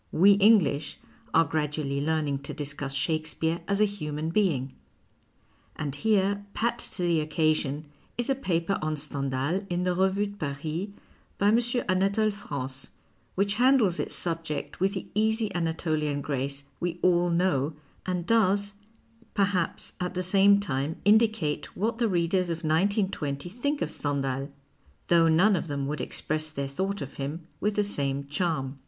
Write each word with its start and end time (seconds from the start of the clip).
We 0.11 0.31
English 0.31 0.97
are 1.31 1.45
gradually 1.45 2.01
learning 2.01 2.39
to 2.39 2.55
discuss 2.55 2.95
Shakespeare 2.95 3.61
as 3.67 3.79
a 3.79 3.85
human 3.85 4.31
being. 4.31 4.73
And 5.75 5.93
here, 5.93 6.43
pat 6.55 6.79
to 6.93 7.03
the 7.03 7.19
occasion, 7.21 7.85
is 8.17 8.27
a 8.27 8.33
paper 8.33 8.79
on 8.81 8.95
Stendhal 8.97 9.63
in 9.69 9.83
the 9.83 9.93
Revue 9.93 10.25
de 10.25 10.37
Paris 10.37 10.87
by 11.37 11.49
M. 11.49 11.59
Anatole 11.87 12.31
France, 12.31 12.89
which 13.35 13.57
handles 13.61 13.99
its 13.99 14.15
subject 14.15 14.79
with 14.79 14.95
the 14.95 15.05
easy 15.13 15.53
Anatolian 15.53 16.21
grace 16.21 16.63
we 16.79 16.97
all 17.03 17.29
know 17.29 17.73
and 18.03 18.25
does, 18.25 18.73
perhaps, 19.35 19.93
at 19.99 20.15
the 20.15 20.23
same 20.23 20.59
time 20.59 20.95
indicate 21.05 21.75
what 21.77 21.99
the 21.99 22.09
readers 22.09 22.49
of 22.49 22.63
1920 22.63 23.47
think 23.49 23.83
of 23.83 23.91
Stendhal, 23.91 24.49
though 25.09 25.27
none 25.27 25.55
of 25.55 25.67
them 25.67 25.85
would 25.85 26.01
express 26.01 26.49
their 26.49 26.67
thought 26.67 27.01
of 27.03 27.13
him 27.21 27.45
\vith 27.61 27.75
the 27.75 27.83
same 27.83 28.25
charm. 28.25 28.79